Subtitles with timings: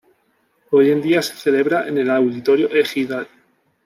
[0.71, 3.27] Hoy en día se celebra en el Auditorio Ejidal.